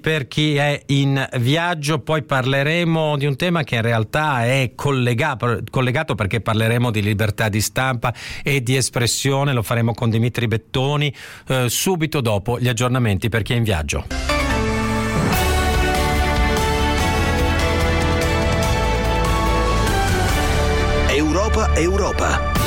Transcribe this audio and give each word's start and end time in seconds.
per 0.00 0.26
chi 0.26 0.56
è 0.56 0.82
in 0.86 1.28
viaggio, 1.38 1.98
poi 1.98 2.22
parleremo 2.22 3.16
di 3.18 3.26
un 3.26 3.36
tema 3.36 3.62
che 3.62 3.74
in 3.74 3.82
realtà 3.82 4.44
è 4.46 4.72
collegato, 4.74 5.60
collegato, 5.70 6.14
perché 6.14 6.40
parleremo 6.40 6.90
di 6.90 7.02
libertà 7.02 7.48
di 7.48 7.60
stampa 7.60 8.14
e 8.42 8.62
di 8.62 8.76
espressione, 8.76 9.52
lo 9.52 9.62
faremo 9.62 9.92
con 9.92 10.08
Dimitri 10.08 10.46
Bettoni 10.46 11.14
eh, 11.48 11.68
subito 11.68 12.20
dopo 12.20 12.58
gli 12.58 12.68
aggiornamenti 12.68 13.28
per 13.28 13.42
chi 13.42 13.52
è 13.52 13.56
in 13.56 13.64
viaggio. 13.64 14.06
Europa 21.08 21.74
Europa. 21.74 22.59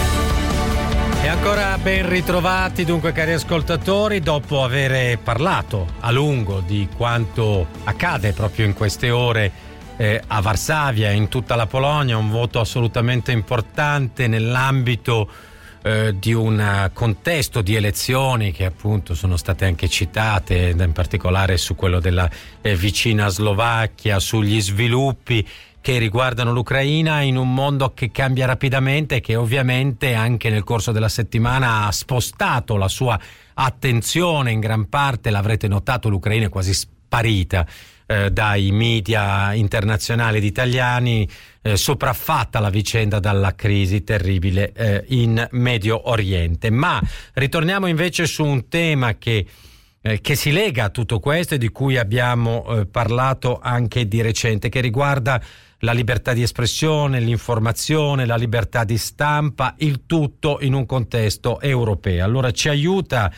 E 1.24 1.28
ancora 1.28 1.78
ben 1.78 2.10
ritrovati 2.10 2.84
dunque 2.84 3.14
cari 3.14 3.32
ascoltatori 3.32 4.20
dopo 4.20 4.62
aver 4.62 5.18
parlato 5.20 5.88
a 6.02 6.12
lungo 6.12 6.60
di 6.60 6.90
quanto 6.98 7.66
accade 7.86 8.34
proprio 8.34 8.66
in 8.66 8.74
queste 8.74 9.10
ore 9.10 9.50
eh, 9.96 10.22
a 10.28 10.42
Varsavia 10.42 11.12
in 11.12 11.30
tutta 11.30 11.56
la 11.56 11.66
Polonia, 11.66 12.18
un 12.18 12.30
voto 12.30 12.60
assolutamente 12.60 13.32
importante 13.32 14.28
nell'ambito 14.28 15.30
eh, 15.82 16.14
di 16.20 16.34
un 16.34 16.90
contesto 16.92 17.62
di 17.62 17.76
elezioni 17.76 18.52
che 18.52 18.66
appunto 18.66 19.16
sono 19.16 19.38
state 19.38 19.64
anche 19.64 19.88
citate, 19.88 20.76
in 20.78 20.92
particolare 20.92 21.56
su 21.56 21.74
quello 21.74 22.02
della 22.02 22.30
eh, 22.60 22.76
vicina 22.76 23.30
Slovacchia, 23.30 24.20
sugli 24.20 24.62
sviluppi 24.62 25.48
che 25.84 25.98
riguardano 25.98 26.54
l'Ucraina 26.54 27.20
in 27.24 27.36
un 27.36 27.54
mondo 27.54 27.94
che 27.94 28.10
cambia 28.10 28.46
rapidamente 28.46 29.16
e 29.16 29.20
che 29.20 29.36
ovviamente 29.36 30.14
anche 30.14 30.50
nel 30.50 30.64
corso 30.64 30.94
della 30.94 31.10
settimana 31.10 31.86
ha 31.86 31.92
spostato 31.92 32.78
la 32.78 32.88
sua 32.88 33.20
attenzione 33.56 34.52
in 34.52 34.62
gran 34.62 34.88
parte, 34.88 35.30
l'avrete 35.30 35.68
notato, 35.68 36.08
l'Ucraina 36.08 36.46
è 36.46 36.50
quasi 36.50 36.74
sparita 36.74 37.68
eh, 38.06 38.32
dai 38.32 38.72
media 38.72 39.52
internazionali 39.52 40.38
ed 40.38 40.46
italiani, 40.46 41.28
eh, 41.62 41.76
sopraffatta 41.76 42.62
la 42.62 42.70
vicenda 42.70 43.20
dalla 43.20 43.54
crisi 43.54 44.06
terribile 44.06 44.72
eh, 44.72 45.04
in 45.10 45.46
Medio 45.52 46.10
Oriente. 46.10 46.72
Ma 46.72 47.02
ritorniamo 47.34 47.88
invece 47.88 48.26
su 48.26 48.46
un 48.46 48.70
tema 48.70 49.18
che 49.18 49.46
eh, 50.06 50.20
che 50.20 50.36
si 50.36 50.52
lega 50.52 50.86
a 50.86 50.90
tutto 50.90 51.20
questo 51.20 51.56
e 51.56 51.58
di 51.58 51.70
cui 51.70 51.98
abbiamo 51.98 52.66
eh, 52.68 52.86
parlato 52.86 53.60
anche 53.62 54.06
di 54.06 54.22
recente, 54.22 54.68
che 54.68 54.82
riguarda 54.82 55.42
la 55.84 55.92
libertà 55.92 56.34
di 56.34 56.42
espressione, 56.42 57.20
l'informazione, 57.20 58.26
la 58.26 58.38
libertà 58.38 58.84
di 58.84 58.98
stampa, 58.98 59.76
il 59.80 60.06
tutto 60.06 60.60
in 60.62 60.74
un 60.74 60.86
contesto 60.86 61.60
europeo. 61.60 62.24
Allora 62.24 62.52
ci 62.52 62.70
aiuta 62.70 63.32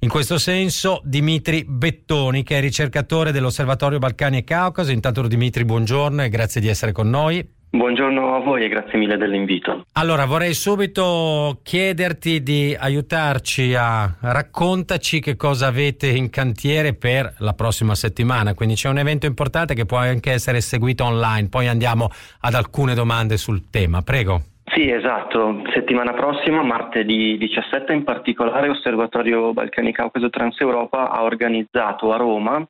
in 0.00 0.08
questo 0.08 0.36
senso 0.36 1.00
Dimitri 1.04 1.64
Bettoni, 1.64 2.42
che 2.42 2.58
è 2.58 2.60
ricercatore 2.60 3.30
dell'Osservatorio 3.30 4.00
Balcani 4.00 4.38
e 4.38 4.44
Caucaso. 4.44 4.90
Intanto 4.90 5.26
Dimitri, 5.28 5.64
buongiorno 5.64 6.24
e 6.24 6.28
grazie 6.28 6.60
di 6.60 6.66
essere 6.66 6.90
con 6.90 7.08
noi. 7.08 7.48
Buongiorno 7.74 8.34
a 8.34 8.40
voi 8.40 8.64
e 8.64 8.68
grazie 8.68 8.98
mille 8.98 9.16
dell'invito. 9.16 9.86
Allora, 9.94 10.26
vorrei 10.26 10.52
subito 10.52 11.60
chiederti 11.62 12.42
di 12.42 12.76
aiutarci 12.78 13.74
a 13.74 14.14
raccontaci 14.20 15.20
che 15.20 15.36
cosa 15.36 15.68
avete 15.68 16.08
in 16.08 16.28
cantiere 16.28 16.92
per 16.92 17.32
la 17.38 17.54
prossima 17.54 17.94
settimana. 17.94 18.52
Quindi 18.52 18.74
c'è 18.74 18.90
un 18.90 18.98
evento 18.98 19.24
importante 19.24 19.72
che 19.72 19.86
può 19.86 19.96
anche 19.96 20.32
essere 20.32 20.60
seguito 20.60 21.04
online, 21.04 21.48
poi 21.48 21.66
andiamo 21.66 22.10
ad 22.40 22.52
alcune 22.52 22.92
domande 22.92 23.38
sul 23.38 23.70
tema. 23.70 24.02
Prego. 24.02 24.42
Sì, 24.66 24.90
esatto. 24.90 25.62
Settimana 25.72 26.12
prossima, 26.12 26.62
martedì 26.62 27.38
17, 27.38 27.90
in 27.94 28.04
particolare 28.04 28.68
Osservatorio 28.68 29.54
Balcani 29.54 29.92
Caucaso 29.92 30.28
Transeuropa 30.28 31.10
ha 31.10 31.22
organizzato 31.22 32.12
a 32.12 32.18
Roma, 32.18 32.62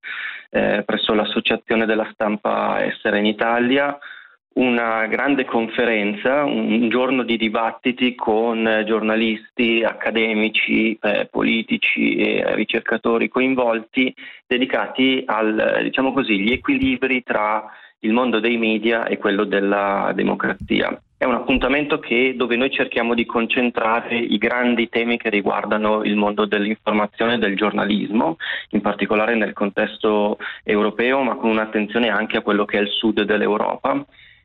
eh, 0.49 0.85
presso 0.87 1.13
l'Associazione 1.13 1.87
della 1.87 2.09
Stampa 2.13 2.85
Estera 2.85 3.19
in 3.19 3.27
Italia, 3.27 3.99
una 4.55 5.07
grande 5.07 5.45
conferenza, 5.45 6.45
un 6.45 6.89
giorno 6.89 7.23
di 7.23 7.37
dibattiti 7.37 8.15
con 8.15 8.83
giornalisti, 8.87 9.83
accademici, 9.83 10.99
eh, 11.01 11.29
politici 11.31 12.17
e 12.17 12.55
ricercatori 12.55 13.29
coinvolti 13.29 14.15
dedicati 14.47 15.23
al, 15.27 15.81
diciamo 15.83 16.13
così, 16.13 16.41
gli 16.41 16.53
equilibri 16.53 17.23
tra 17.23 17.65
il 18.01 18.13
mondo 18.13 18.41
dei 18.41 18.59
media 18.59 19.07
e 19.07 19.17
quello 19.17 19.45
della 19.45 20.13
democrazia. 20.15 21.01
È 21.17 21.25
un 21.25 21.35
appuntamento 21.35 22.01
che, 22.01 22.35
dove 22.37 22.57
noi 22.57 22.71
cerchiamo 22.71 23.15
di 23.15 23.25
concentrare 23.25 24.17
i 24.17 24.39
grandi 24.39 24.89
temi 24.89 25.17
che 25.17 25.31
riguardano 25.31 26.03
il 26.03 26.17
mondo 26.17 26.45
dell'informazione 26.47 27.35
e 27.35 27.39
del 27.39 27.57
giornalismo, 27.57 28.39
in 28.71 28.81
particolare 28.81 29.37
nel 29.37 29.53
contesto 29.53 30.37
europeo, 30.65 31.23
ma 31.23 31.37
con 31.37 31.51
un'attenzione 31.51 32.09
anche 32.09 32.39
a 32.39 32.43
quello 32.43 32.65
che 32.65 32.79
è 32.79 32.81
il 32.81 32.89
sud 32.89 33.23
dell'Europa 33.23 34.05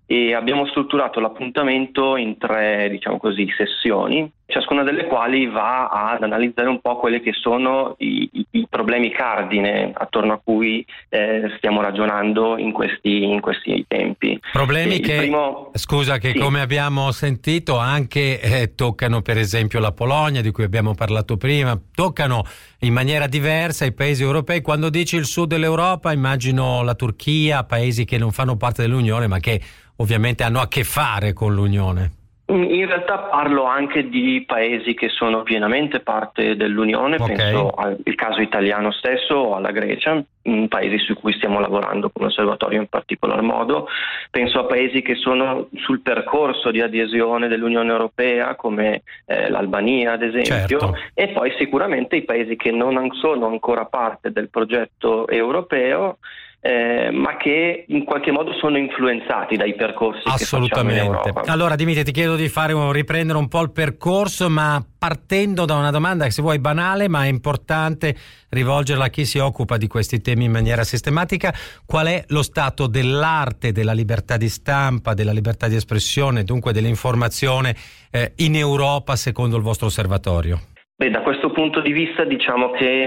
e 0.10 0.34
abbiamo 0.34 0.66
strutturato 0.68 1.20
l'appuntamento 1.20 2.16
in 2.16 2.38
tre 2.38 2.88
diciamo 2.90 3.18
così, 3.18 3.46
sessioni, 3.56 4.32
ciascuna 4.48 4.84
delle 4.84 5.08
quali 5.08 5.46
va 5.46 5.88
ad 5.90 6.24
analizzare 6.24 6.70
un 6.70 6.80
po' 6.80 6.96
quelli 6.98 7.20
che 7.20 7.34
sono 7.34 7.96
i, 8.00 8.30
i, 8.52 8.66
problemi 8.70 9.12
cardine 9.12 9.92
attorno 9.94 10.34
a 10.34 10.42
cui 10.44 10.86
eh, 11.10 11.54
stiamo 11.58 11.82
ragionando 11.82 12.58
in 12.58 12.72
questi, 12.72 13.24
in 13.24 13.42
questi 13.42 13.84
tempi. 13.88 14.40
Problemi 14.54 15.00
che, 15.00 15.18
primo... 15.18 15.72
scusa, 15.74 16.18
che 16.18 16.32
sì. 16.32 16.40
come 16.40 16.62
abbiamo 16.62 17.12
sentito 17.12 17.78
anche 17.78 18.40
eh, 18.40 18.74
toccano 18.74 19.22
per 19.22 19.38
esempio 19.38 19.80
la 19.80 19.92
Polonia, 19.92 20.42
di 20.42 20.52
cui 20.52 20.64
abbiamo 20.64 20.96
parlato 20.96 21.36
prima, 21.36 21.78
toccano 21.94 22.44
in 22.80 22.94
maniera 22.94 23.28
diversa 23.28 23.86
i 23.86 23.94
paesi 23.94 24.24
europei. 24.24 24.62
Quando 24.62 24.90
dici 24.90 25.18
il 25.18 25.26
sud 25.26 25.50
dell'Europa 25.50 26.14
immagino 26.14 26.84
la 26.84 26.96
Turchia, 26.96 27.66
paesi 27.66 28.06
che 28.06 28.18
non 28.18 28.32
fanno 28.32 28.56
parte 28.56 28.84
dell'Unione 28.84 29.28
ma 29.28 29.40
che 29.40 29.60
ovviamente 29.98 30.44
hanno 30.44 30.62
a 30.62 30.68
che 30.68 30.84
fare 30.84 31.34
con 31.34 31.54
l'Unione. 31.54 32.17
In 32.50 32.86
realtà 32.86 33.18
parlo 33.18 33.66
anche 33.66 34.08
di 34.08 34.44
paesi 34.48 34.94
che 34.94 35.10
sono 35.10 35.44
pienamente 35.44 36.00
parte 36.00 36.56
dell'Unione, 36.56 37.16
okay. 37.16 37.36
penso 37.36 37.70
al 37.72 38.02
caso 38.16 38.40
italiano 38.40 38.92
stesso 38.92 39.36
o 39.36 39.56
alla 39.56 39.72
Grecia, 39.72 40.24
paesi 40.70 40.98
su 41.00 41.14
cui 41.16 41.34
stiamo 41.34 41.60
lavorando 41.60 42.10
come 42.10 42.28
osservatorio 42.28 42.80
in 42.80 42.88
particolar 42.88 43.42
modo, 43.42 43.90
penso 44.32 44.60
a 44.60 44.64
paesi 44.64 45.02
che 45.02 45.16
sono 45.16 45.68
sul 45.76 46.00
percorso 46.00 46.72
di 46.72 46.80
adesione 46.80 47.50
dell'Unione 47.50 47.92
Europea 47.92 48.56
come 48.56 49.02
eh, 49.26 49.50
l'Albania 49.50 50.14
ad 50.14 50.24
esempio 50.24 50.80
certo. 50.80 50.96
e 51.14 51.28
poi 51.30 51.54
sicuramente 51.58 52.16
i 52.16 52.24
paesi 52.24 52.56
che 52.56 52.72
non 52.72 53.10
sono 53.20 53.48
ancora 53.48 53.84
parte 53.86 54.32
del 54.32 54.50
progetto 54.50 55.28
europeo 55.28 56.18
eh, 56.68 57.12
ma 57.12 57.38
che 57.38 57.86
in 57.88 58.04
qualche 58.04 58.30
modo 58.30 58.52
sono 58.60 58.78
influenzati 58.78 59.56
dai 59.56 59.74
percorsi 59.74 60.24
Assolutamente. 60.26 61.32
Allora 61.46 61.76
Dimitri 61.76 62.04
ti 62.04 62.12
chiedo 62.12 62.36
di 62.36 62.50
fare 62.50 62.74
un, 62.74 62.92
riprendere 62.92 63.38
un 63.38 63.48
po' 63.48 63.62
il 63.62 63.72
percorso, 63.72 64.50
ma 64.50 64.84
partendo 64.98 65.64
da 65.64 65.76
una 65.76 65.92
domanda 65.92 66.26
che 66.26 66.32
se 66.32 66.42
vuoi 66.42 66.60
banale, 66.60 67.08
ma 67.08 67.24
è 67.24 67.30
importante 67.30 68.14
rivolgerla 68.50 69.06
a 69.06 69.08
chi 69.08 69.24
si 69.24 69.38
occupa 69.38 69.78
di 69.78 69.88
questi 69.88 70.20
temi 70.20 70.44
in 70.44 70.52
maniera 70.52 70.84
sistematica, 70.84 71.54
qual 71.86 72.08
è 72.08 72.26
lo 72.28 72.44
stato 72.44 72.88
dell'arte, 72.88 73.72
della 73.72 73.94
libertà 73.94 74.36
di 74.36 74.50
stampa, 74.50 75.14
della 75.14 75.32
libertà 75.32 75.70
di 75.70 75.76
espressione, 75.78 76.44
dunque 76.44 76.74
dell'informazione 76.74 77.78
eh, 78.12 78.34
in 78.38 78.58
Europa 78.58 79.16
secondo 79.16 79.56
il 79.56 79.64
vostro 79.64 79.86
osservatorio? 79.86 80.60
Beh, 81.00 81.12
da 81.12 81.22
questo 81.22 81.52
punto 81.52 81.80
di 81.80 81.92
vista 81.92 82.24
diciamo 82.24 82.72
che 82.72 83.04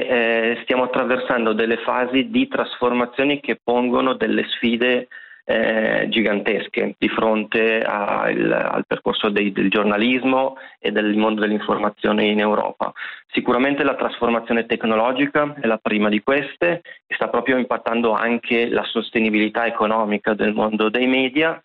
eh, 0.52 0.58
stiamo 0.62 0.84
attraversando 0.84 1.52
delle 1.52 1.78
fasi 1.78 2.30
di 2.30 2.46
trasformazioni 2.46 3.40
che 3.40 3.58
pongono 3.60 4.14
delle 4.14 4.44
sfide 4.46 5.08
eh, 5.44 6.06
gigantesche 6.08 6.94
di 6.96 7.08
fronte 7.08 7.82
al, 7.82 8.52
al 8.52 8.86
percorso 8.86 9.28
dei, 9.28 9.50
del 9.50 9.70
giornalismo 9.70 10.56
e 10.78 10.92
del 10.92 11.16
mondo 11.16 11.40
dell'informazione 11.40 12.26
in 12.26 12.38
Europa. 12.38 12.92
Sicuramente 13.32 13.82
la 13.82 13.96
trasformazione 13.96 14.66
tecnologica 14.66 15.56
è 15.60 15.66
la 15.66 15.78
prima 15.78 16.08
di 16.08 16.22
queste 16.22 16.82
sta 17.08 17.28
proprio 17.28 17.58
impattando 17.58 18.12
anche 18.12 18.68
la 18.68 18.84
sostenibilità 18.84 19.66
economica 19.66 20.34
del 20.34 20.54
mondo 20.54 20.90
dei 20.90 21.08
media. 21.08 21.60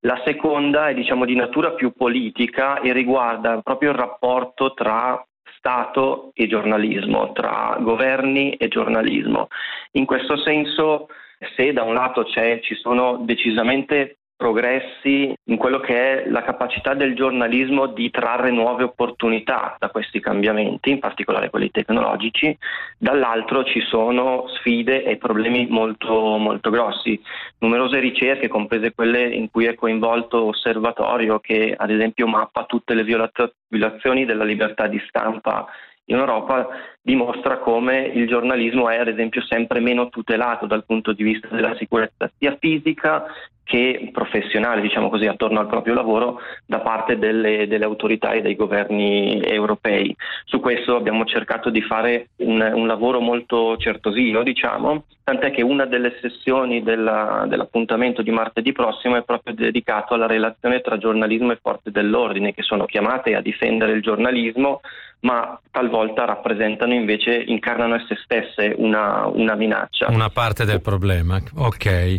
La 0.00 0.22
seconda 0.24 0.88
è 0.88 0.94
diciamo, 0.94 1.26
di 1.26 1.34
natura 1.34 1.72
più 1.72 1.92
politica 1.92 2.80
e 2.80 2.94
riguarda 2.94 3.60
proprio 3.60 3.90
il 3.90 3.96
rapporto 3.96 4.72
tra 4.72 5.22
Stato 5.66 6.30
e 6.34 6.46
giornalismo, 6.46 7.32
tra 7.32 7.76
governi 7.80 8.52
e 8.52 8.68
giornalismo. 8.68 9.48
In 9.94 10.04
questo 10.04 10.36
senso, 10.36 11.08
se 11.56 11.72
da 11.72 11.82
un 11.82 11.92
lato 11.92 12.24
ci 12.60 12.76
sono 12.76 13.16
decisamente 13.24 14.18
progressi 14.36 15.34
in 15.44 15.56
quello 15.56 15.80
che 15.80 16.24
è 16.24 16.28
la 16.28 16.42
capacità 16.42 16.92
del 16.94 17.14
giornalismo 17.14 17.86
di 17.86 18.10
trarre 18.10 18.50
nuove 18.50 18.84
opportunità 18.84 19.76
da 19.78 19.88
questi 19.88 20.20
cambiamenti, 20.20 20.90
in 20.90 20.98
particolare 20.98 21.48
quelli 21.48 21.70
tecnologici, 21.70 22.56
dall'altro 22.98 23.64
ci 23.64 23.80
sono 23.80 24.46
sfide 24.48 25.04
e 25.04 25.16
problemi 25.16 25.66
molto, 25.68 26.36
molto 26.36 26.70
grossi. 26.70 27.20
Numerose 27.58 27.98
ricerche, 27.98 28.48
comprese 28.48 28.92
quelle 28.94 29.26
in 29.26 29.50
cui 29.50 29.64
è 29.64 29.74
coinvolto 29.74 30.44
Osservatorio, 30.44 31.40
che 31.40 31.74
ad 31.76 31.90
esempio 31.90 32.26
mappa 32.26 32.64
tutte 32.64 32.92
le 32.94 33.04
violazioni 33.04 34.26
della 34.26 34.44
libertà 34.44 34.86
di 34.86 35.02
stampa 35.08 35.66
in 36.08 36.18
Europa 36.18 36.68
dimostra 37.06 37.58
come 37.58 38.00
il 38.00 38.26
giornalismo 38.26 38.88
è 38.88 38.98
ad 38.98 39.06
esempio 39.06 39.40
sempre 39.42 39.78
meno 39.78 40.08
tutelato 40.08 40.66
dal 40.66 40.84
punto 40.84 41.12
di 41.12 41.22
vista 41.22 41.46
della 41.54 41.76
sicurezza 41.76 42.28
sia 42.36 42.56
fisica 42.58 43.26
che 43.62 44.10
professionale, 44.12 44.80
diciamo 44.80 45.08
così, 45.08 45.26
attorno 45.26 45.58
al 45.58 45.66
proprio 45.66 45.94
lavoro 45.94 46.40
da 46.64 46.78
parte 46.78 47.18
delle, 47.18 47.66
delle, 47.66 47.84
autorità 47.84 48.30
e 48.30 48.40
dei 48.40 48.54
governi 48.54 49.40
europei. 49.42 50.14
Su 50.44 50.60
questo 50.60 50.94
abbiamo 50.94 51.24
cercato 51.24 51.68
di 51.68 51.82
fare 51.82 52.28
un, 52.36 52.60
un 52.60 52.86
lavoro 52.86 53.18
molto 53.18 53.76
certosino, 53.76 54.44
diciamo, 54.44 55.04
tant'è 55.24 55.50
che 55.50 55.62
una 55.62 55.84
delle 55.84 56.16
sessioni 56.20 56.84
della, 56.84 57.44
dell'appuntamento 57.48 58.22
di 58.22 58.30
martedì 58.30 58.70
prossimo 58.70 59.16
è 59.16 59.24
proprio 59.24 59.52
dedicato 59.54 60.14
alla 60.14 60.28
relazione 60.28 60.80
tra 60.80 60.96
giornalismo 60.96 61.50
e 61.50 61.58
forze 61.60 61.90
dell'ordine, 61.90 62.54
che 62.54 62.62
sono 62.62 62.84
chiamate 62.84 63.34
a 63.34 63.40
difendere 63.40 63.92
il 63.92 64.02
giornalismo 64.02 64.80
ma 65.20 65.58
talvolta 65.70 66.24
rappresentano 66.24 66.92
invece, 66.96 67.44
incarnano 67.46 67.94
esse 67.94 68.16
stesse 68.22 68.74
una, 68.76 69.26
una 69.26 69.54
minaccia. 69.54 70.10
Una 70.10 70.30
parte 70.30 70.64
del 70.64 70.80
problema, 70.80 71.40
ok. 71.54 72.18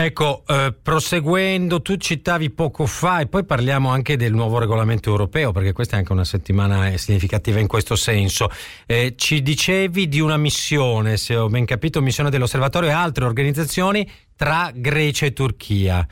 Ecco, 0.00 0.44
eh, 0.46 0.72
proseguendo, 0.80 1.82
tu 1.82 1.96
citavi 1.96 2.50
poco 2.50 2.86
fa 2.86 3.18
e 3.18 3.26
poi 3.26 3.44
parliamo 3.44 3.88
anche 3.90 4.16
del 4.16 4.32
nuovo 4.32 4.58
regolamento 4.58 5.10
europeo, 5.10 5.50
perché 5.50 5.72
questa 5.72 5.96
è 5.96 5.98
anche 5.98 6.12
una 6.12 6.24
settimana 6.24 6.96
significativa 6.96 7.58
in 7.58 7.66
questo 7.66 7.96
senso. 7.96 8.48
Eh, 8.86 9.14
ci 9.16 9.42
dicevi 9.42 10.06
di 10.06 10.20
una 10.20 10.36
missione, 10.36 11.16
se 11.16 11.34
ho 11.34 11.48
ben 11.48 11.64
capito, 11.64 12.00
missione 12.00 12.30
dell'osservatorio 12.30 12.90
e 12.90 12.92
altre 12.92 13.24
organizzazioni 13.24 14.08
tra 14.36 14.70
Grecia 14.72 15.26
e 15.26 15.32
Turchia. 15.32 16.06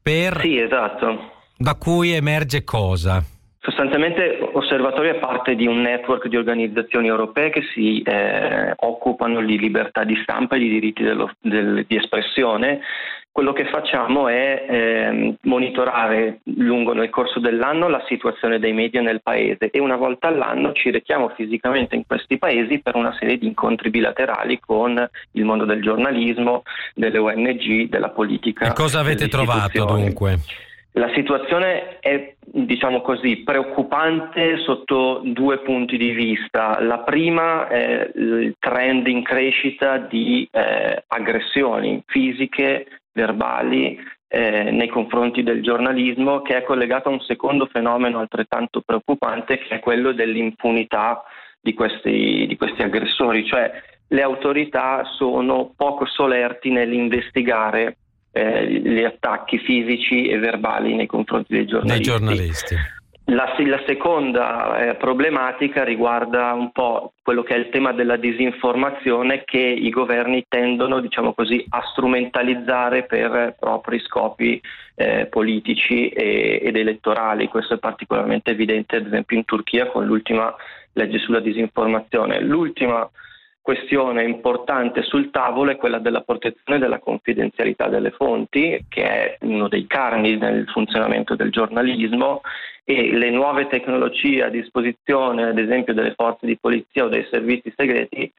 Per... 0.00 0.40
Sì, 0.40 0.58
esatto. 0.58 1.32
Da 1.56 1.74
cui 1.74 2.12
emerge 2.12 2.62
cosa? 2.62 3.24
Sostanzialmente 3.64 4.40
Osservatorio 4.54 5.12
è 5.12 5.18
parte 5.20 5.54
di 5.54 5.68
un 5.68 5.82
network 5.82 6.26
di 6.26 6.36
organizzazioni 6.36 7.06
europee 7.06 7.50
che 7.50 7.62
si 7.72 8.02
eh, 8.02 8.72
occupano 8.76 9.40
di 9.40 9.56
libertà 9.56 10.02
di 10.02 10.18
stampa 10.20 10.56
e 10.56 10.58
di 10.58 10.68
diritti 10.68 11.04
dello, 11.04 11.30
del, 11.40 11.84
di 11.86 11.94
espressione. 11.94 12.80
Quello 13.30 13.52
che 13.52 13.66
facciamo 13.66 14.26
è 14.26 14.66
eh, 14.68 15.36
monitorare 15.42 16.40
lungo 16.56 16.92
nel 16.92 17.08
corso 17.08 17.38
dell'anno 17.38 17.88
la 17.88 18.02
situazione 18.08 18.58
dei 18.58 18.72
media 18.72 19.00
nel 19.00 19.22
paese 19.22 19.70
e 19.70 19.78
una 19.78 19.96
volta 19.96 20.26
all'anno 20.26 20.72
ci 20.72 20.90
rechiamo 20.90 21.28
fisicamente 21.28 21.94
in 21.94 22.04
questi 22.04 22.38
paesi 22.38 22.80
per 22.80 22.96
una 22.96 23.14
serie 23.16 23.38
di 23.38 23.46
incontri 23.46 23.90
bilaterali 23.90 24.58
con 24.58 25.08
il 25.32 25.44
mondo 25.44 25.64
del 25.64 25.80
giornalismo, 25.80 26.64
delle 26.96 27.18
ONG, 27.18 27.88
della 27.88 28.10
politica. 28.10 28.66
E 28.66 28.72
cosa 28.72 28.98
avete 28.98 29.28
trovato 29.28 29.84
dunque? 29.84 30.38
La 30.94 31.10
situazione 31.14 32.00
è, 32.00 32.34
diciamo 32.44 33.00
così, 33.00 33.38
preoccupante 33.38 34.58
sotto 34.58 35.22
due 35.24 35.58
punti 35.60 35.96
di 35.96 36.10
vista. 36.10 36.82
La 36.82 36.98
prima 36.98 37.66
è 37.68 38.10
il 38.14 38.56
trend 38.58 39.06
in 39.06 39.22
crescita 39.22 39.96
di 39.96 40.46
eh, 40.50 41.02
aggressioni 41.06 42.02
fisiche, 42.06 43.00
verbali, 43.10 43.98
eh, 44.28 44.70
nei 44.70 44.88
confronti 44.88 45.42
del 45.42 45.62
giornalismo, 45.62 46.42
che 46.42 46.58
è 46.58 46.62
collegato 46.62 47.08
a 47.08 47.12
un 47.12 47.20
secondo 47.20 47.66
fenomeno 47.66 48.18
altrettanto 48.18 48.82
preoccupante, 48.84 49.58
che 49.58 49.76
è 49.76 49.80
quello 49.80 50.12
dell'impunità 50.12 51.22
di 51.58 51.72
questi, 51.72 52.44
di 52.46 52.56
questi 52.58 52.82
aggressori, 52.82 53.46
cioè 53.46 53.70
le 54.08 54.22
autorità 54.22 55.04
sono 55.04 55.72
poco 55.74 56.04
solerti 56.04 56.70
nell'investigare 56.70 57.96
eh, 58.32 58.66
gli 58.66 59.04
attacchi 59.04 59.58
fisici 59.58 60.26
e 60.26 60.38
verbali 60.38 60.94
nei 60.94 61.06
confronti 61.06 61.54
dei 61.54 61.66
giornalisti. 61.66 62.08
Dei 62.08 62.18
giornalisti. 62.18 62.76
La, 63.26 63.54
la, 63.56 63.82
seconda 63.86 64.78
eh, 64.78 64.94
problematica 64.96 65.84
riguarda 65.84 66.52
un 66.54 66.72
po' 66.72 67.12
quello 67.22 67.44
che 67.44 67.54
è 67.54 67.58
il 67.58 67.68
tema 67.68 67.92
della 67.92 68.16
disinformazione 68.16 69.44
che 69.44 69.60
i 69.60 69.90
governi 69.90 70.44
tendono, 70.48 70.98
diciamo 71.00 71.32
così, 71.32 71.64
a 71.68 71.82
strumentalizzare 71.92 73.04
per 73.04 73.54
propri 73.60 74.00
scopi 74.00 74.60
eh, 74.96 75.26
politici 75.26 76.08
e, 76.08 76.60
ed 76.64 76.74
elettorali. 76.74 77.46
Questo 77.46 77.74
è 77.74 77.78
particolarmente 77.78 78.50
evidente, 78.50 78.96
ad 78.96 79.06
esempio, 79.06 79.36
in 79.36 79.44
Turchia 79.44 79.86
con 79.86 80.04
l'ultima 80.04 80.52
legge 80.94 81.18
sulla 81.18 81.40
disinformazione. 81.40 82.40
L'ultima 82.40 83.08
questione 83.62 84.24
importante 84.24 85.02
sul 85.02 85.30
tavolo 85.30 85.70
è 85.70 85.76
quella 85.76 86.00
della 86.00 86.20
protezione 86.20 86.80
della 86.80 86.98
confidenzialità 86.98 87.88
delle 87.88 88.10
fonti, 88.10 88.84
che 88.88 89.02
è 89.04 89.36
uno 89.42 89.68
dei 89.68 89.86
carni 89.86 90.36
nel 90.36 90.68
funzionamento 90.68 91.36
del 91.36 91.50
giornalismo 91.50 92.40
e 92.84 93.12
le 93.16 93.30
nuove 93.30 93.68
tecnologie 93.68 94.42
a 94.42 94.48
disposizione, 94.48 95.44
ad 95.44 95.58
esempio 95.58 95.94
delle 95.94 96.14
forze 96.14 96.44
di 96.44 96.58
polizia 96.58 97.04
o 97.04 97.08
dei 97.08 97.26
servizi 97.30 97.72
segreti, 97.76 98.30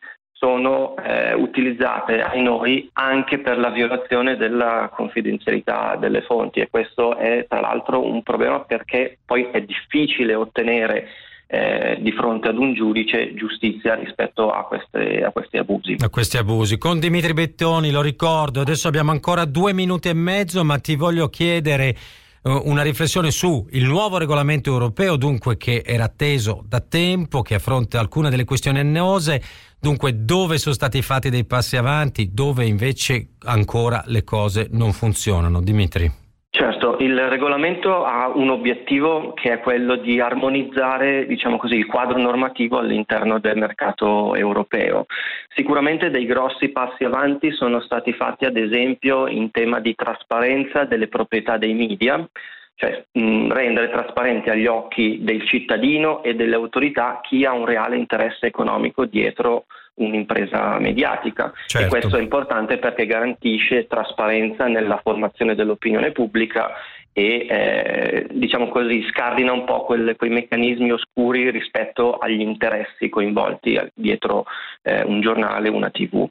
sono 0.43 0.97
eh, 0.97 1.33
utilizzate 1.33 2.21
ai 2.21 2.43
noi 2.43 2.89
anche 2.93 3.39
per 3.39 3.57
la 3.57 3.69
violazione 3.69 4.35
della 4.35 4.91
confidenzialità 4.93 5.95
delle 5.95 6.21
fonti. 6.21 6.59
E 6.59 6.67
questo 6.69 7.15
è 7.15 7.45
tra 7.47 7.61
l'altro 7.61 8.05
un 8.05 8.21
problema 8.23 8.59
perché 8.59 9.19
poi 9.25 9.47
è 9.51 9.61
difficile 9.61 10.35
ottenere 10.35 11.07
eh, 11.53 11.99
di 12.01 12.11
fronte 12.13 12.47
ad 12.47 12.57
un 12.57 12.73
giudice 12.73 13.35
giustizia 13.35 13.93
rispetto 13.93 14.49
a, 14.49 14.63
queste, 14.63 15.23
a, 15.23 15.29
questi 15.29 15.57
abusi. 15.57 15.97
A 15.99 16.09
questi 16.09 16.37
abusi. 16.37 16.79
Con 16.79 16.99
Dimitri 16.99 17.33
Bettoni, 17.33 17.91
lo 17.91 18.01
ricordo, 18.01 18.61
adesso 18.61 18.87
abbiamo 18.87 19.11
ancora 19.11 19.45
due 19.45 19.71
minuti 19.71 20.09
e 20.09 20.13
mezzo, 20.13 20.63
ma 20.63 20.79
ti 20.79 20.95
voglio 20.95 21.29
chiedere 21.29 21.89
eh, 21.89 22.61
una 22.63 22.81
riflessione 22.81 23.29
su 23.29 23.67
il 23.69 23.85
nuovo 23.85 24.17
regolamento 24.17 24.71
europeo, 24.71 25.15
dunque 25.15 25.55
che 25.55 25.83
era 25.85 26.05
atteso 26.05 26.63
da 26.67 26.79
tempo, 26.79 27.43
che 27.43 27.53
affronta 27.53 27.99
alcune 27.99 28.31
delle 28.31 28.45
questioni 28.45 28.79
annose, 28.79 29.39
dunque 29.79 30.25
dove 30.25 30.57
sono 30.57 30.73
stati 30.73 31.03
fatti 31.03 31.29
dei 31.29 31.45
passi 31.45 31.77
avanti, 31.77 32.31
dove 32.33 32.65
invece 32.65 33.27
ancora 33.43 34.03
le 34.07 34.23
cose 34.23 34.69
non 34.71 34.91
funzionano. 34.91 35.61
Dimitri. 35.61 36.22
Il 36.99 37.29
regolamento 37.29 38.03
ha 38.03 38.29
un 38.33 38.49
obiettivo 38.49 39.33
che 39.33 39.53
è 39.53 39.59
quello 39.59 39.95
di 39.95 40.19
armonizzare 40.19 41.25
diciamo 41.25 41.57
così, 41.57 41.75
il 41.75 41.85
quadro 41.85 42.17
normativo 42.17 42.77
all'interno 42.77 43.39
del 43.39 43.57
mercato 43.57 44.35
europeo. 44.35 45.05
Sicuramente 45.55 46.09
dei 46.09 46.25
grossi 46.25 46.69
passi 46.69 47.03
avanti 47.03 47.51
sono 47.51 47.79
stati 47.81 48.13
fatti 48.13 48.45
ad 48.45 48.57
esempio 48.57 49.27
in 49.27 49.51
tema 49.51 49.79
di 49.79 49.95
trasparenza 49.95 50.85
delle 50.85 51.07
proprietà 51.07 51.57
dei 51.57 51.73
media, 51.73 52.27
cioè 52.75 53.05
mh, 53.11 53.51
rendere 53.51 53.89
trasparente 53.89 54.51
agli 54.51 54.67
occhi 54.67 55.19
del 55.21 55.45
cittadino 55.45 56.23
e 56.23 56.35
delle 56.35 56.55
autorità 56.55 57.19
chi 57.21 57.45
ha 57.45 57.53
un 57.53 57.65
reale 57.65 57.97
interesse 57.97 58.47
economico 58.47 59.05
dietro 59.05 59.65
un'impresa 59.95 60.79
mediatica 60.79 61.51
certo. 61.67 61.85
e 61.85 61.89
questo 61.89 62.17
è 62.17 62.21
importante 62.21 62.77
perché 62.77 63.05
garantisce 63.05 63.87
trasparenza 63.87 64.67
nella 64.67 64.99
formazione 65.03 65.55
dell'opinione 65.55 66.11
pubblica 66.11 66.71
e 67.15 67.45
eh, 67.47 68.27
diciamo 68.31 68.69
così 68.69 69.05
scardina 69.09 69.51
un 69.51 69.65
po' 69.65 69.83
quelle, 69.85 70.15
quei 70.15 70.31
meccanismi 70.31 70.91
oscuri 70.91 71.51
rispetto 71.51 72.17
agli 72.17 72.41
interessi 72.41 73.07
coinvolti 73.07 73.79
dietro 73.93 74.45
eh, 74.81 75.03
un 75.03 75.21
giornale, 75.21 75.69
una 75.69 75.91
tv. 75.91 76.27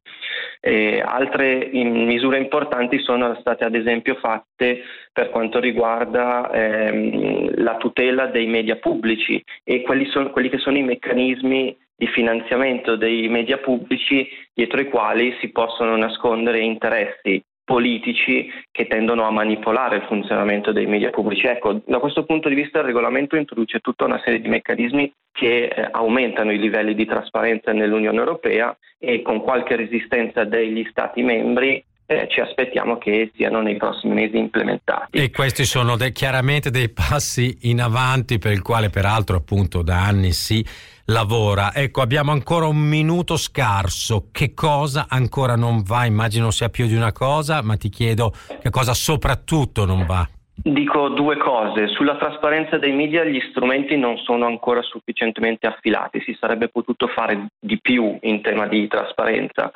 E 0.60 1.00
altre 1.00 1.70
misure 1.72 2.38
importanti 2.38 2.98
sono 2.98 3.36
state 3.40 3.64
ad 3.64 3.76
esempio 3.76 4.16
fatte 4.16 4.82
per 5.12 5.30
quanto 5.30 5.60
riguarda 5.60 6.50
ehm, 6.50 7.62
la 7.62 7.76
tutela 7.76 8.26
dei 8.26 8.46
media 8.46 8.76
pubblici 8.76 9.42
e 9.62 9.82
quelli, 9.82 10.06
sono, 10.06 10.30
quelli 10.30 10.48
che 10.48 10.58
sono 10.58 10.78
i 10.78 10.82
meccanismi 10.82 11.76
di 12.02 12.08
finanziamento 12.08 12.96
dei 12.96 13.28
media 13.28 13.58
pubblici 13.58 14.28
dietro 14.52 14.80
i 14.80 14.88
quali 14.88 15.36
si 15.38 15.50
possono 15.50 15.96
nascondere 15.96 16.58
interessi 16.58 17.40
politici 17.62 18.50
che 18.72 18.88
tendono 18.88 19.24
a 19.24 19.30
manipolare 19.30 19.98
il 19.98 20.02
funzionamento 20.08 20.72
dei 20.72 20.86
media 20.86 21.10
pubblici. 21.10 21.46
Ecco, 21.46 21.80
da 21.86 22.00
questo 22.00 22.24
punto 22.24 22.48
di 22.48 22.56
vista 22.56 22.80
il 22.80 22.86
regolamento 22.86 23.36
introduce 23.36 23.78
tutta 23.78 24.04
una 24.04 24.20
serie 24.24 24.40
di 24.40 24.48
meccanismi 24.48 25.12
che 25.30 25.66
eh, 25.66 25.88
aumentano 25.92 26.50
i 26.50 26.58
livelli 26.58 26.96
di 26.96 27.06
trasparenza 27.06 27.72
nell'Unione 27.72 28.18
Europea 28.18 28.76
e 28.98 29.22
con 29.22 29.40
qualche 29.40 29.76
resistenza 29.76 30.42
degli 30.42 30.84
Stati 30.90 31.22
membri 31.22 31.84
eh, 32.12 32.28
ci 32.28 32.40
aspettiamo 32.40 32.98
che 32.98 33.30
siano 33.34 33.60
nei 33.60 33.76
prossimi 33.76 34.14
mesi 34.14 34.36
implementati. 34.36 35.18
E 35.18 35.30
questi 35.30 35.64
sono 35.64 35.96
de- 35.96 36.12
chiaramente 36.12 36.70
dei 36.70 36.90
passi 36.90 37.56
in 37.62 37.80
avanti 37.80 38.38
per 38.38 38.52
il 38.52 38.62
quale 38.62 38.90
peraltro 38.90 39.36
appunto 39.36 39.82
da 39.82 40.04
anni 40.04 40.32
si 40.32 40.64
lavora. 41.06 41.74
Ecco, 41.74 42.02
abbiamo 42.02 42.30
ancora 42.32 42.66
un 42.66 42.78
minuto 42.78 43.36
scarso. 43.36 44.28
Che 44.30 44.52
cosa 44.54 45.06
ancora 45.08 45.56
non 45.56 45.82
va? 45.82 46.04
Immagino 46.04 46.50
sia 46.50 46.68
più 46.68 46.86
di 46.86 46.94
una 46.94 47.12
cosa, 47.12 47.62
ma 47.62 47.76
ti 47.76 47.88
chiedo 47.88 48.32
che 48.60 48.70
cosa 48.70 48.92
soprattutto 48.92 49.84
non 49.84 50.04
va. 50.04 50.28
Dico 50.54 51.08
due 51.08 51.38
cose. 51.38 51.88
Sulla 51.88 52.16
trasparenza 52.16 52.78
dei 52.78 52.92
media 52.92 53.24
gli 53.24 53.40
strumenti 53.50 53.96
non 53.96 54.16
sono 54.18 54.46
ancora 54.46 54.82
sufficientemente 54.82 55.66
affilati, 55.66 56.20
si 56.20 56.36
sarebbe 56.38 56.68
potuto 56.68 57.08
fare 57.08 57.48
di 57.58 57.80
più 57.80 58.16
in 58.20 58.42
tema 58.42 58.66
di 58.66 58.86
trasparenza. 58.86 59.72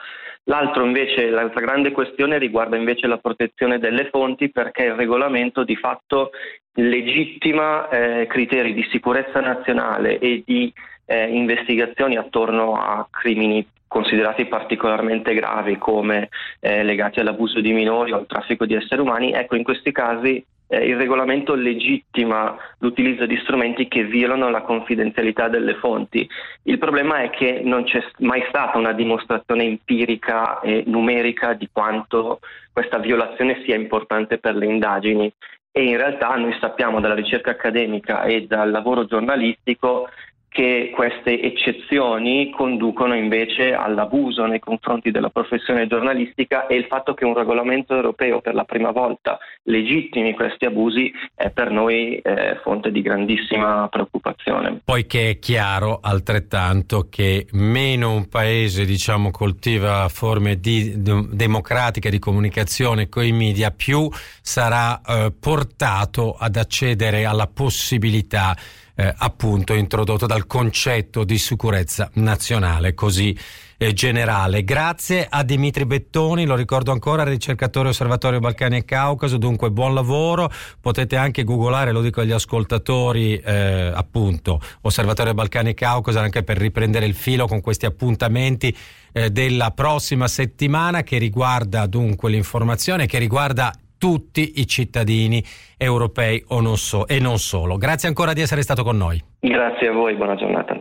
L'altro 0.48 0.84
invece, 0.84 1.28
l'altra 1.28 1.60
grande 1.60 1.90
questione 1.90 2.38
riguarda 2.38 2.76
invece 2.76 3.08
la 3.08 3.18
protezione 3.18 3.80
delle 3.80 4.08
fonti 4.10 4.50
perché 4.50 4.84
il 4.84 4.94
regolamento 4.94 5.64
di 5.64 5.74
fatto 5.74 6.30
legittima 6.74 7.88
eh, 7.88 8.26
criteri 8.28 8.72
di 8.72 8.86
sicurezza 8.90 9.40
nazionale 9.40 10.18
e 10.18 10.44
di 10.46 10.72
eh, 11.06 11.28
investigazioni 11.28 12.16
attorno 12.16 12.74
a 12.74 13.08
crimini 13.10 13.66
considerati 13.88 14.46
particolarmente 14.46 15.34
gravi 15.34 15.78
come 15.78 16.28
eh, 16.60 16.84
legati 16.84 17.18
all'abuso 17.18 17.60
di 17.60 17.72
minori 17.72 18.12
o 18.12 18.16
al 18.16 18.26
traffico 18.26 18.66
di 18.66 18.74
esseri 18.74 19.00
umani, 19.00 19.32
ecco 19.32 19.56
in 19.56 19.64
questi 19.64 19.90
casi 19.90 20.44
eh, 20.68 20.84
il 20.86 20.96
regolamento 20.96 21.54
legittima 21.54 22.56
l'utilizzo 22.78 23.26
di 23.26 23.36
strumenti 23.38 23.88
che 23.88 24.04
violano 24.04 24.50
la 24.50 24.62
confidenzialità 24.62 25.48
delle 25.48 25.74
fonti. 25.74 26.28
Il 26.64 26.78
problema 26.78 27.22
è 27.22 27.30
che 27.30 27.60
non 27.62 27.84
c'è 27.84 28.02
mai 28.18 28.44
stata 28.48 28.78
una 28.78 28.92
dimostrazione 28.92 29.64
empirica 29.64 30.60
e 30.60 30.84
numerica 30.86 31.52
di 31.54 31.68
quanto 31.72 32.40
questa 32.72 32.98
violazione 32.98 33.62
sia 33.64 33.76
importante 33.76 34.38
per 34.38 34.54
le 34.54 34.66
indagini 34.66 35.32
e 35.70 35.84
in 35.84 35.96
realtà 35.98 36.34
noi 36.36 36.56
sappiamo 36.58 37.00
dalla 37.00 37.14
ricerca 37.14 37.50
accademica 37.50 38.22
e 38.22 38.46
dal 38.46 38.70
lavoro 38.70 39.04
giornalistico 39.04 40.08
che 40.56 40.90
queste 40.94 41.38
eccezioni 41.38 42.48
conducono 42.48 43.14
invece 43.14 43.74
all'abuso 43.74 44.46
nei 44.46 44.58
confronti 44.58 45.10
della 45.10 45.28
professione 45.28 45.86
giornalistica 45.86 46.66
e 46.66 46.76
il 46.76 46.86
fatto 46.86 47.12
che 47.12 47.26
un 47.26 47.34
regolamento 47.34 47.94
europeo 47.94 48.40
per 48.40 48.54
la 48.54 48.64
prima 48.64 48.90
volta 48.90 49.36
legittimi 49.64 50.32
questi 50.32 50.64
abusi 50.64 51.12
è 51.34 51.50
per 51.50 51.70
noi 51.70 52.16
eh, 52.16 52.58
fonte 52.62 52.90
di 52.90 53.02
grandissima 53.02 53.86
preoccupazione. 53.88 54.80
Poiché 54.82 55.28
è 55.28 55.38
chiaro 55.38 56.00
altrettanto 56.00 57.08
che 57.10 57.48
meno 57.52 58.14
un 58.14 58.26
paese 58.26 58.86
diciamo, 58.86 59.30
coltiva 59.30 60.08
forme 60.08 60.58
di, 60.58 61.02
de, 61.02 61.28
democratiche 61.32 62.08
di 62.08 62.18
comunicazione 62.18 63.10
con 63.10 63.26
i 63.26 63.32
media, 63.32 63.70
più 63.72 64.08
sarà 64.40 65.02
eh, 65.02 65.34
portato 65.38 66.34
ad 66.38 66.56
accedere 66.56 67.26
alla 67.26 67.46
possibilità 67.46 68.54
eh, 68.96 69.14
appunto 69.16 69.74
introdotto 69.74 70.26
dal 70.26 70.46
concetto 70.46 71.22
di 71.22 71.38
sicurezza 71.38 72.10
nazionale 72.14 72.94
così 72.94 73.38
eh, 73.76 73.92
generale. 73.92 74.64
Grazie 74.64 75.26
a 75.28 75.42
Dimitri 75.42 75.84
Bettoni, 75.84 76.46
lo 76.46 76.56
ricordo 76.56 76.92
ancora, 76.92 77.22
ricercatore 77.24 77.90
Osservatorio 77.90 78.40
Balcani 78.40 78.78
e 78.78 78.84
Caucaso, 78.84 79.36
dunque 79.36 79.70
buon 79.70 79.94
lavoro, 79.94 80.50
potete 80.80 81.16
anche 81.16 81.44
googolare, 81.44 81.92
lo 81.92 82.00
dico 82.00 82.22
agli 82.22 82.32
ascoltatori, 82.32 83.36
eh, 83.36 83.92
appunto, 83.94 84.60
Osservatorio 84.80 85.34
Balcani 85.34 85.70
e 85.70 85.74
Caucaso 85.74 86.18
anche 86.18 86.42
per 86.42 86.56
riprendere 86.56 87.06
il 87.06 87.14
filo 87.14 87.46
con 87.46 87.60
questi 87.60 87.84
appuntamenti 87.84 88.74
eh, 89.12 89.30
della 89.30 89.70
prossima 89.72 90.26
settimana 90.26 91.02
che 91.02 91.18
riguarda 91.18 91.86
dunque 91.86 92.30
l'informazione, 92.30 93.06
che 93.06 93.18
riguarda 93.18 93.72
tutti 93.98 94.60
i 94.60 94.66
cittadini 94.66 95.42
europei 95.76 96.42
o 96.48 96.60
non 96.60 96.76
so, 96.76 97.06
e 97.06 97.18
non 97.18 97.38
solo. 97.38 97.76
Grazie 97.76 98.08
ancora 98.08 98.32
di 98.32 98.40
essere 98.40 98.62
stato 98.62 98.82
con 98.82 98.96
noi. 98.96 99.22
Grazie 99.40 99.88
a 99.88 99.92
voi, 99.92 100.14
buona 100.16 100.34
giornata. 100.34 100.80